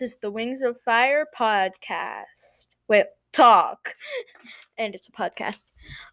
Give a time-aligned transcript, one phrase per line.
[0.00, 2.68] This is the Wings of Fire podcast.
[2.88, 3.04] Wait,
[3.34, 3.94] talk.
[4.78, 5.60] And it's a podcast.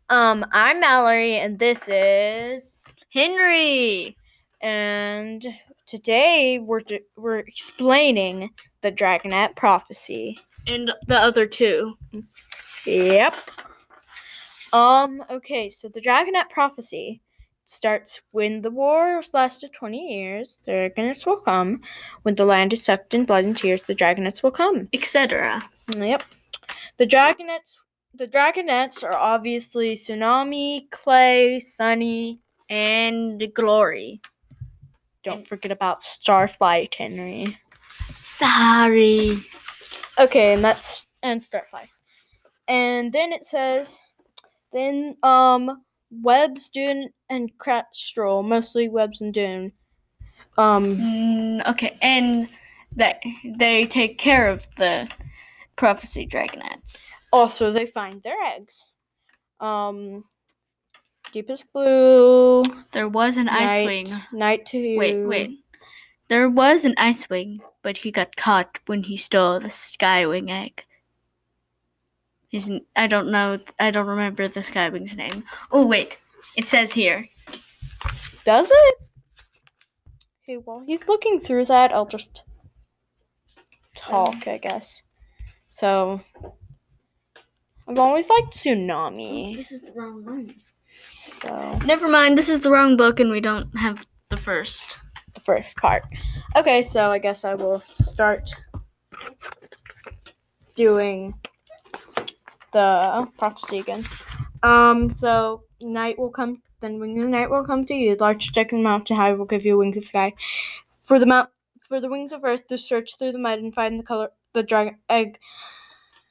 [0.09, 2.83] Um, I'm Mallory, and this is
[3.13, 4.17] Henry.
[4.59, 5.45] and
[5.85, 8.49] today we're d- we're explaining
[8.81, 10.37] the Dragonet prophecy.
[10.67, 11.97] And the other two.
[12.85, 13.39] Yep.
[14.73, 15.23] Um.
[15.29, 15.69] Okay.
[15.69, 17.21] So the Dragonet prophecy
[17.69, 20.59] starts when the wars lasted twenty years.
[20.63, 21.81] The Dragonets will come.
[22.23, 24.89] When the land is sucked in blood and tears, the Dragonets will come.
[24.93, 25.61] Etc.
[25.95, 26.23] Yep.
[26.97, 27.77] The Dragonets.
[28.13, 32.39] The Dragonets are obviously Tsunami, Clay, Sunny.
[32.69, 34.21] And Glory.
[35.23, 37.57] Don't forget about Starflight, Henry.
[38.23, 39.41] Sorry.
[40.19, 41.87] Okay, and that's and Starflight.
[42.67, 43.97] And then it says,
[44.73, 49.71] then um, Webs, Dune, and Kestrel, mostly Webs and Dune.
[50.57, 52.49] Um, Mm, okay, and
[52.95, 55.07] they they take care of the
[55.75, 57.11] prophecy dragonets.
[57.31, 58.87] also they find their eggs.
[59.59, 60.23] Um,
[61.31, 64.21] Deepest Blue, There was an ice wing.
[64.31, 65.59] Night to Wait, wait.
[66.29, 70.83] There was an ice wing, but he got caught when he stole the skywing egg.
[72.49, 73.59] His, n- I don't know.
[73.79, 75.43] I don't remember the skywing's name.
[75.71, 76.17] Oh wait,
[76.55, 77.27] it says here.
[78.45, 78.95] Does it?
[80.43, 81.91] Okay, well, he's looking through that.
[81.91, 82.43] I'll just
[83.95, 85.03] talk, I guess.
[85.67, 86.21] So,
[87.87, 89.51] I've always liked Tsunami.
[89.51, 90.55] Oh, this is the wrong one.
[91.41, 92.37] So, Never mind.
[92.37, 95.01] This is the wrong book, and we don't have the first.
[95.33, 96.05] the first part.
[96.55, 98.49] Okay, so I guess I will start
[100.75, 101.33] doing
[102.77, 104.05] the prophecy again.
[104.61, 108.15] Um, so night will come, then wings of night will come to you.
[108.15, 110.33] Large stick and mountain high will give you wings of sky.
[111.01, 113.99] For the mount, for the wings of earth, to search through the mud and find
[113.99, 115.39] the color, the dragon egg,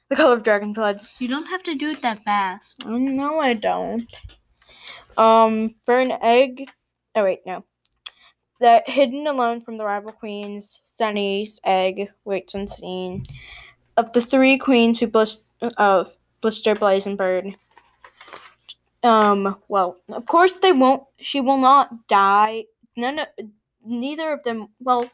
[0.09, 1.01] the color of dragon blood.
[1.19, 2.83] You don't have to do it that fast.
[2.85, 4.09] Oh, no, I don't.
[5.17, 6.69] Um, for an egg.
[7.15, 7.65] Oh wait, no.
[8.59, 13.23] That hidden alone from the rival queens, Sunny's egg waits unseen.
[13.97, 15.43] Of the three queens who blist
[15.77, 17.55] of Blister, Blaze, and Burn.
[19.03, 19.57] Um.
[19.67, 21.03] Well, of course they won't.
[21.17, 22.65] She will not die.
[22.95, 23.27] None of
[23.85, 24.69] neither of them.
[24.79, 25.09] Well,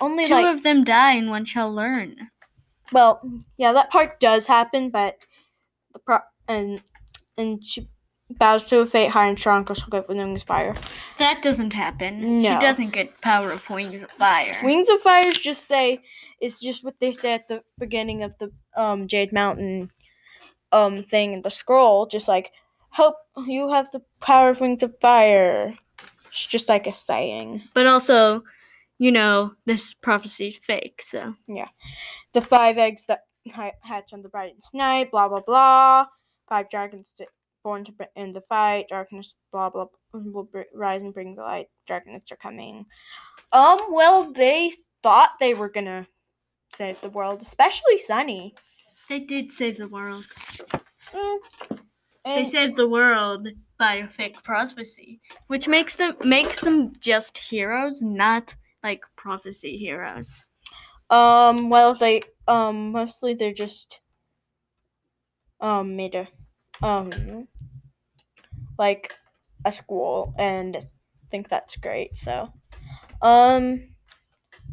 [0.00, 2.16] only Two like of them die, and one shall learn.
[2.92, 3.20] well,
[3.58, 5.16] yeah, that part does happen, but
[5.92, 6.18] the pro
[6.48, 6.80] and
[7.36, 7.88] and she
[8.30, 10.74] bows to a fate high and strong, because she'll get with wings of fire.
[11.18, 12.38] That doesn't happen.
[12.38, 12.48] No.
[12.48, 14.56] She doesn't get power of wings of fire.
[14.64, 16.00] Wings of fire is just say
[16.40, 19.90] is just what they say at the beginning of the um Jade Mountain
[20.72, 22.52] um thing in the scroll, just like
[22.90, 23.16] help
[23.46, 25.74] you have the power of wings of fire.
[26.26, 27.62] It's just like a saying.
[27.74, 28.42] But also,
[28.98, 31.02] you know, this prophecy's fake.
[31.04, 31.68] So yeah.
[32.32, 33.24] The five eggs that
[33.80, 36.06] hatch on the brightest night, blah blah blah.
[36.48, 37.26] Five dragons to,
[37.62, 38.88] born to end the fight.
[38.88, 41.68] Darkness, blah blah, will br- rise and bring the light.
[41.86, 42.86] Dragons are coming.
[43.52, 43.78] Um.
[43.90, 44.70] Well, they
[45.02, 46.06] thought they were gonna
[46.72, 48.54] save the world, especially Sunny.
[49.08, 50.26] They did save the world.
[51.12, 51.38] Mm.
[52.24, 53.48] They saved the world
[53.78, 60.50] by a fake prophecy, which makes them makes them just heroes, not like prophecy heroes.
[61.10, 61.70] um.
[61.70, 62.92] Well, they um.
[62.92, 64.00] Mostly they're just
[65.60, 66.28] um made a
[66.82, 67.48] um
[68.78, 69.12] like
[69.64, 70.86] a school and
[71.30, 72.16] think that's great.
[72.16, 72.52] So
[73.22, 73.91] um.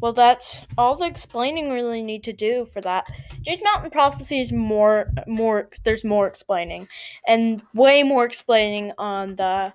[0.00, 3.08] Well, that's all the explaining we really need to do for that.
[3.42, 5.68] Jade Mountain Prophecy is more, more.
[5.84, 6.88] There's more explaining,
[7.26, 9.72] and way more explaining on the,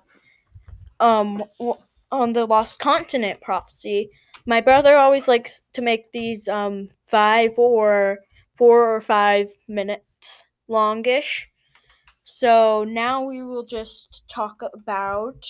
[1.00, 1.42] um,
[2.10, 4.10] on the Lost Continent Prophecy.
[4.46, 8.18] My brother always likes to make these um five or
[8.56, 11.48] four or five minutes longish.
[12.24, 15.46] So now we will just talk about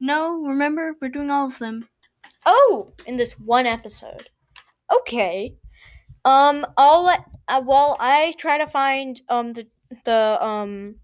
[0.00, 1.88] No, remember we're doing all of them.
[2.50, 4.30] Oh, in this one episode.
[4.90, 5.54] Okay.
[6.24, 7.20] Um, I'll let.
[7.46, 9.66] Uh, well, I try to find um the
[10.06, 10.96] the um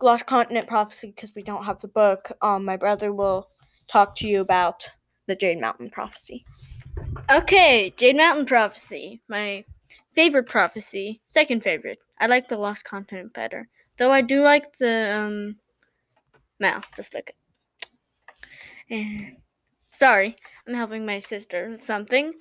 [0.00, 2.32] Lost Continent prophecy because we don't have the book.
[2.40, 3.50] Um, my brother will
[3.86, 4.88] talk to you about
[5.26, 6.46] the Jade Mountain prophecy.
[7.30, 9.62] Okay, Jade Mountain prophecy, my
[10.14, 11.98] favorite prophecy, second favorite.
[12.18, 13.68] I like the Lost Continent better,
[13.98, 15.56] though I do like the um.
[16.60, 17.36] Mal, just look it.
[18.88, 19.36] And
[19.94, 20.36] sorry,
[20.66, 22.32] I'm helping my sister with something,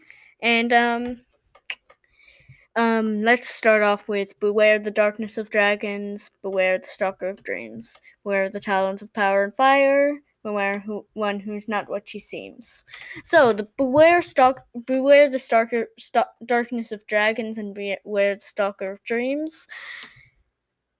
[0.41, 1.21] and um.
[2.75, 7.99] Um, let's start off with Beware the darkness of dragons, beware the stalker of dreams,
[8.23, 12.83] beware the talons of power and fire, beware who one who's not what she seems.
[13.23, 18.91] So the beware stalk, beware the stalker, st- darkness of dragons, and beware the stalker
[18.91, 19.67] of dreams.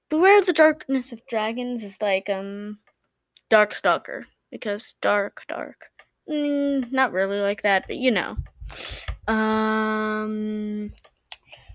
[0.10, 2.78] Beware the darkness of dragons is like um,
[3.50, 5.88] dark stalker because dark, dark.
[6.30, 8.38] Mm, not really like that, but you know.
[9.28, 10.94] Um,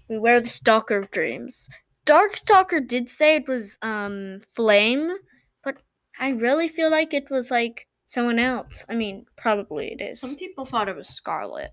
[0.08, 1.68] we wear the stalker of dreams.
[2.06, 5.16] Darkstalker did say it was um flame,
[5.62, 5.76] but
[6.18, 8.84] I really feel like it was like someone else.
[8.88, 10.20] I mean, probably it is.
[10.20, 11.72] Some people thought it was Scarlet.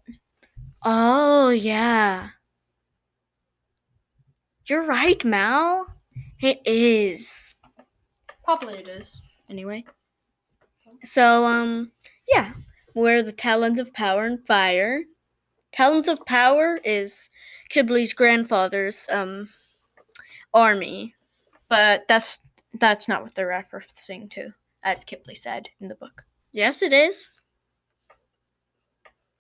[0.84, 2.30] Oh yeah.
[4.68, 5.88] You're right, Mal.
[6.42, 7.56] It is.
[8.44, 9.22] Probably it is.
[9.50, 9.86] Anyway.
[11.04, 11.92] So um
[12.28, 12.54] yeah,
[12.94, 15.04] where the talons of power and fire.
[15.72, 17.30] Talons of power is
[17.70, 19.50] Qibli's grandfather's um
[20.54, 21.14] army.
[21.68, 22.40] But that's
[22.74, 26.24] that's not what they're referencing to, as Qibli said in the book.
[26.52, 27.42] Yes, it is.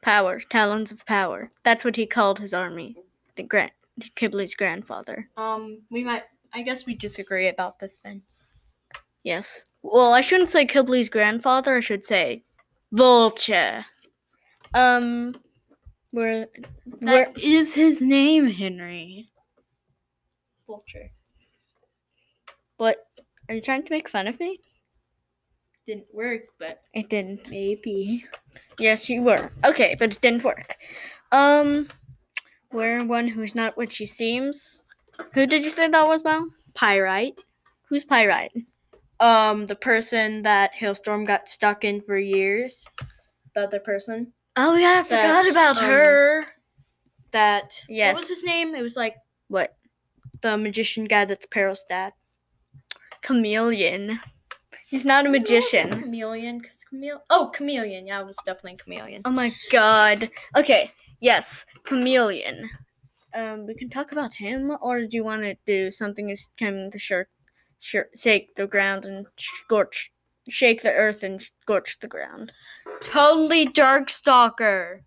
[0.01, 1.51] Power, talons of power.
[1.63, 2.97] That's what he called his army.
[3.35, 3.71] The grand
[4.15, 5.29] Qibli's grandfather.
[5.37, 6.23] Um, we might.
[6.53, 8.21] I guess we disagree about this then.
[9.23, 9.65] Yes.
[9.81, 11.77] Well, I shouldn't say Qibli's grandfather.
[11.77, 12.43] I should say
[12.91, 13.85] Vulture.
[14.73, 15.35] Um,
[16.11, 16.47] where
[16.99, 19.29] where That is his name, Henry.
[20.67, 21.11] Vulture.
[22.77, 22.97] what?
[23.47, 24.57] Are you trying to make fun of me?
[25.85, 27.51] Didn't work, but It didn't.
[27.51, 28.25] maybe.
[28.79, 29.51] Yes, you were.
[29.63, 30.75] Okay, but it didn't work.
[31.31, 31.87] Um,
[32.71, 34.81] where one who's not what she seems.
[35.33, 36.47] Who did you say that was, Mal?
[36.73, 37.39] Pyrite.
[37.89, 38.51] Who's Pyrite?
[39.19, 42.85] Um, the person that Hailstorm got stuck in for years.
[43.53, 44.33] The other person.
[44.57, 46.45] Oh yeah, I forgot That's, about um, her.
[47.31, 48.15] That yes.
[48.15, 48.75] What was his name?
[48.75, 49.15] It was like
[49.47, 49.75] What?
[50.41, 52.13] the magician guy that's Peril's dad.
[53.21, 54.19] Chameleon.
[54.85, 56.01] He's not a magician.
[56.01, 56.61] Chameleon.
[56.61, 58.05] Cause chamele- oh, chameleon.
[58.05, 59.23] Yeah, it was definitely chameleon.
[59.25, 60.29] Oh my god.
[60.55, 62.69] Okay, yes, chameleon.
[63.33, 66.89] Um, we can talk about him, or do you want to do something is coming
[66.91, 67.34] to shirk, shir-
[68.15, 70.11] shake the ground and scorch,
[70.49, 72.51] shake the earth and scorch the ground?
[73.01, 75.01] Totally Darkstalker.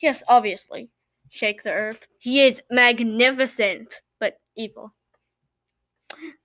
[0.00, 0.90] Yes, obviously,
[1.30, 2.06] shake the earth.
[2.18, 4.94] He is magnificent, but evil.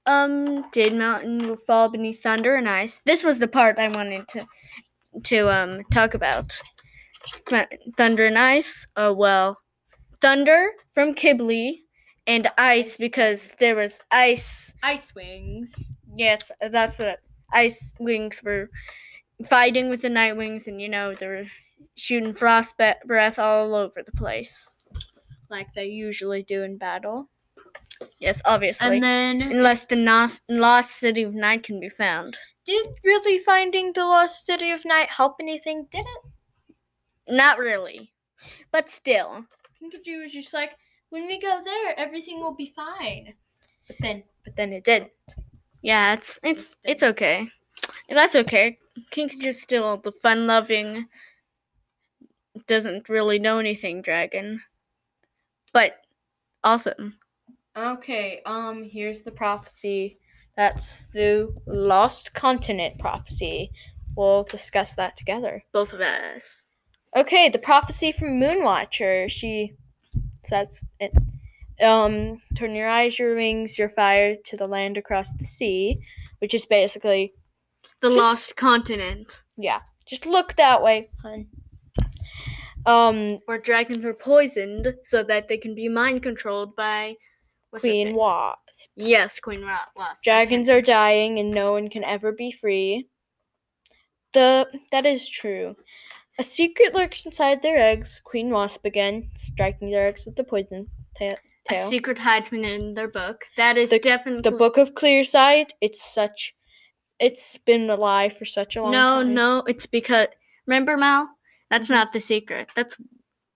[0.05, 3.01] Um, Jade Mountain will fall beneath thunder and ice.
[3.05, 4.45] This was the part I wanted to
[5.23, 6.59] to um talk about.
[7.95, 8.87] Thunder and ice.
[8.95, 9.59] Oh well,
[10.21, 11.81] thunder from Qibli
[12.27, 14.73] and ice because there was ice.
[14.83, 15.91] Ice wings.
[16.15, 17.19] Yes, that's what
[17.51, 18.69] ice wings were
[19.47, 21.45] fighting with the night wings, and you know they were
[21.95, 24.69] shooting frost be- breath all over the place.
[25.49, 27.29] Like they usually do in battle.
[28.19, 28.95] Yes, obviously.
[28.95, 32.37] And then Unless the nos- lost city of night can be found.
[32.65, 35.87] did really finding the lost city of night help anything?
[35.91, 37.35] Did it?
[37.35, 38.11] Not really.
[38.71, 39.45] But still.
[39.81, 40.75] Pikachu was just like,
[41.11, 43.33] when we go there, everything will be fine.
[43.85, 45.11] But then, but then it did.
[45.83, 47.49] Yeah, it's it's it's okay.
[48.09, 48.79] That's okay.
[49.11, 51.07] Kinkajou's still the fun loving
[52.67, 54.61] doesn't really know anything dragon.
[55.73, 55.97] But
[56.63, 57.17] awesome.
[57.75, 60.19] Okay, um, here's the prophecy.
[60.57, 63.71] That's the Lost Continent prophecy.
[64.15, 65.63] We'll discuss that together.
[65.71, 66.67] Both of us.
[67.15, 69.29] Okay, the prophecy from Moonwatcher.
[69.29, 69.75] She
[70.45, 71.11] says it.
[71.81, 75.99] Um, turn your eyes, your wings, your fire to the land across the sea,
[76.39, 77.33] which is basically,
[78.01, 79.43] The Just- lost continent.
[79.57, 81.47] yeah, just look that way, hun.
[82.85, 87.15] Um, Where dragons are poisoned so that they can be mind controlled by
[87.69, 88.15] what's Queen?
[88.15, 88.57] Wasp.
[88.95, 90.23] Yes, Queen Wa- Wasp.
[90.23, 93.07] Dragons are dying and no one can ever be free.
[94.33, 95.75] The that is true.
[96.39, 98.21] A secret lurks inside their eggs.
[98.23, 101.35] Queen Wasp again, striking their eggs with the poison ta-
[101.69, 103.45] A secret hides in their book.
[103.57, 105.73] That is The- definitely the Book of Clear Sight.
[105.81, 106.55] It's such.
[107.19, 109.33] It's been a lie for such a long no, time.
[109.35, 110.27] no, it's because
[110.65, 111.29] remember Mal?
[111.69, 112.71] That's not the secret.
[112.75, 112.95] That's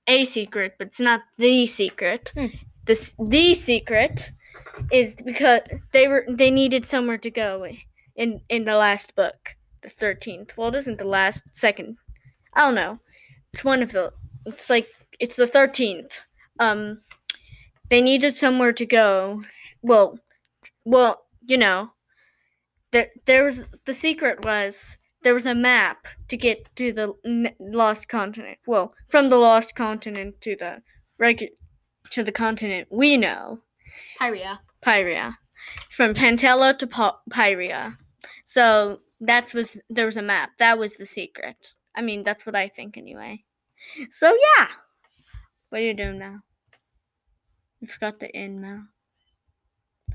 [0.07, 2.31] a secret, but it's not the secret.
[2.35, 2.47] Hmm.
[2.85, 4.31] This the secret
[4.91, 7.65] is because they were they needed somewhere to go
[8.15, 10.55] in in the last book, the thirteenth.
[10.55, 11.97] Well, it isn't the last second.
[12.55, 12.99] I don't know.
[13.53, 14.13] It's one of the.
[14.45, 14.87] It's like
[15.19, 16.23] it's the thirteenth.
[16.59, 17.01] Um,
[17.89, 19.43] they needed somewhere to go.
[19.81, 20.19] Well,
[20.83, 21.91] well, you know,
[22.91, 27.55] there there was the secret was there was a map to get to the n-
[27.59, 28.59] lost continent.
[28.67, 30.81] Well, from the lost continent to the
[31.21, 31.49] regu-
[32.11, 33.61] to the continent we know,
[34.21, 34.59] Pyria.
[34.81, 35.35] Pyria.
[35.85, 37.97] It's from Pantala to pa- Pyria.
[38.43, 40.51] So that was there was a map.
[40.59, 41.73] That was the secret.
[41.95, 43.43] I mean, that's what I think anyway.
[44.09, 44.67] So yeah.
[45.69, 46.41] What are you doing now?
[47.79, 48.87] You forgot the in Mal.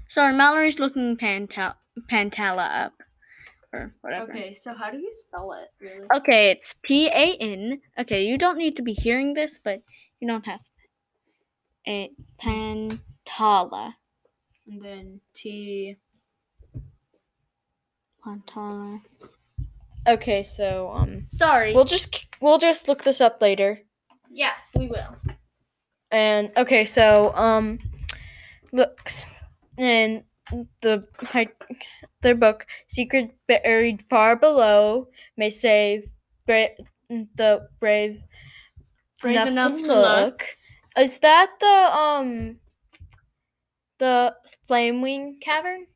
[0.08, 1.76] Sorry, Mallory's looking Pantal-
[2.08, 2.94] Pantala up.
[3.72, 4.32] Or whatever.
[4.32, 5.68] Okay, so how do you spell it?
[5.80, 6.06] Really?
[6.16, 7.80] Okay, it's P A N.
[7.98, 9.82] Okay, you don't need to be hearing this, but
[10.18, 10.62] you don't have
[11.86, 12.10] a
[12.42, 13.94] Pantala.
[14.66, 15.96] And then T.
[18.24, 19.02] Pantala.
[20.08, 21.74] Okay, so um, Sorry.
[21.74, 23.80] we'll just we'll just look this up later.
[24.30, 25.16] yeah, we will.
[26.10, 27.78] And okay, so um,
[28.72, 29.26] looks
[29.78, 30.24] and
[30.82, 31.52] the hi-
[32.22, 36.04] their book "Secret Buried Far Below" may save
[36.46, 36.74] bra-
[37.08, 38.24] the brave,
[39.22, 40.24] Brave enough, enough to, to look.
[40.24, 40.42] look.
[40.98, 42.58] Is that the um
[43.98, 44.34] the
[44.66, 45.86] Flame Wing Cavern?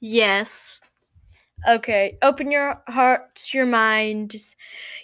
[0.00, 0.80] Yes.
[1.66, 4.56] Okay, open your hearts, your minds,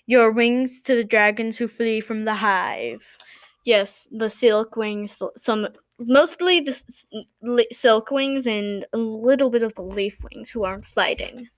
[0.06, 3.18] your wings to the dragons who flee from the hive.
[3.64, 5.68] Yes, the silk wings, some
[5.98, 11.48] mostly the silk wings and a little bit of the leaf wings who aren't fighting.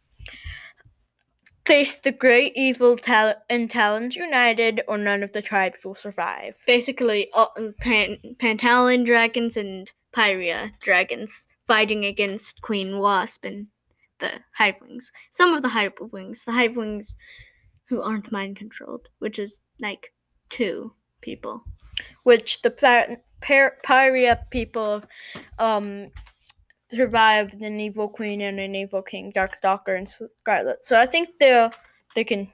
[1.67, 6.57] Face the great evil tal- and talons united, or none of the tribes will survive.
[6.67, 13.67] Basically, all, Pan- Pantalan dragons and Pyria dragons fighting against Queen Wasp and
[14.19, 15.13] the Hive Wings.
[15.31, 17.17] Some of the Hive Wings, the Hive Wings
[17.89, 20.13] who aren't mind controlled, which is like
[20.49, 21.65] two people.
[22.25, 25.03] Which the par- par- Pyria people
[25.59, 26.11] um,
[26.91, 30.85] survived an evil queen and an evil king, Darkstalker and Scarlet.
[30.85, 31.69] So I think they
[32.15, 32.49] they can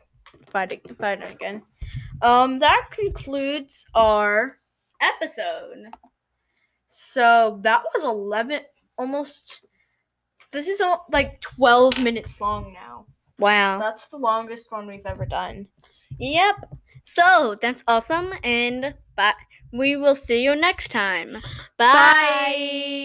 [0.51, 1.63] fight it, fight it again.
[2.21, 4.59] Um, that concludes our
[5.03, 5.91] Episode.
[6.87, 8.61] So that was 11,
[8.97, 9.67] almost.
[10.53, 13.07] This is all, like 12 minutes long now.
[13.39, 13.79] Wow.
[13.79, 15.69] That's the longest one we've ever done.
[16.19, 16.57] Yep.
[17.03, 19.33] So that's awesome, and bye.
[19.73, 21.39] We will see you next time.
[21.79, 23.03] Bye.